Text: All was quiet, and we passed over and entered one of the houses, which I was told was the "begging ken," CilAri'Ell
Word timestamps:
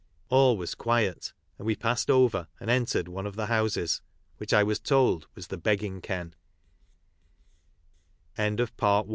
All 0.29 0.57
was 0.57 0.73
quiet, 0.73 1.31
and 1.59 1.67
we 1.67 1.75
passed 1.75 2.09
over 2.09 2.47
and 2.59 2.71
entered 2.71 3.07
one 3.07 3.27
of 3.27 3.35
the 3.35 3.45
houses, 3.45 4.01
which 4.37 4.51
I 4.51 4.63
was 4.63 4.79
told 4.79 5.27
was 5.35 5.49
the 5.49 5.59
"begging 5.59 6.01
ken," 6.01 6.33
CilAri'Ell 8.35 9.07